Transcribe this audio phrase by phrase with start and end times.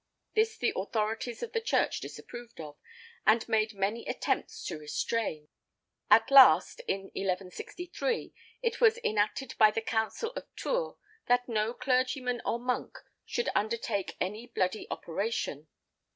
[0.33, 2.75] This the authorities of the church disapproved of,
[3.23, 5.47] and made many attempts to restrain.
[6.09, 8.33] At last, in 1163,
[8.63, 10.95] it was enacted by the Council of Tours
[11.27, 15.67] that no clergyman or monk should undertake any bloody operation.